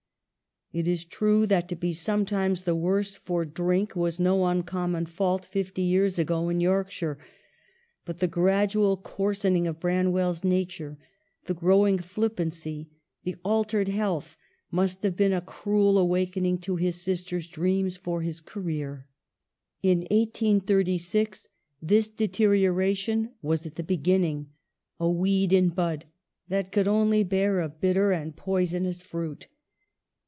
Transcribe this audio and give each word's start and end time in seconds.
It 0.73 0.87
is 0.87 1.03
true 1.03 1.45
that 1.47 1.67
to 1.67 1.75
be 1.75 1.91
sometimes 1.91 2.61
the 2.61 2.73
worse 2.77 3.17
for 3.17 3.43
drink 3.43 3.93
was 3.93 4.21
no 4.21 4.45
uncommon 4.45 5.05
fault 5.05 5.43
fifty 5.43 5.81
years 5.81 6.17
ago 6.17 6.35
j8 6.35 6.37
EMILY 6.37 6.43
BRONTE. 6.45 6.55
* 6.55 6.55
in 6.55 6.61
Yorkshire; 6.61 7.17
but 8.05 8.19
the 8.19 8.29
gradual 8.29 8.95
coarsening 8.95 9.67
of 9.67 9.81
Branwell's 9.81 10.45
nature, 10.45 10.97
the 11.43 11.53
growing 11.53 11.97
flippancy, 11.97 12.89
the 13.25 13.35
altered 13.43 13.89
health, 13.89 14.37
must 14.71 15.03
have 15.03 15.17
given 15.17 15.33
a 15.33 15.41
cruel 15.41 15.97
awaken 15.97 16.45
ing 16.45 16.57
to 16.59 16.77
his 16.77 17.01
sisters' 17.01 17.49
dreams 17.49 17.97
for 17.97 18.21
his 18.21 18.39
career. 18.39 19.09
In 19.83 20.03
1836 20.09 21.49
this 21.81 22.07
deterioration 22.07 23.33
was 23.41 23.65
at 23.65 23.75
the 23.75 23.83
beginning; 23.83 24.51
a 25.01 25.09
weed 25.09 25.51
in 25.51 25.67
bud 25.67 26.05
that 26.47 26.71
could 26.71 26.87
only 26.87 27.25
bear 27.25 27.59
a 27.59 27.67
bitter 27.67 28.13
and 28.13 28.37
poisonous 28.37 29.01
fruit. 29.01 29.49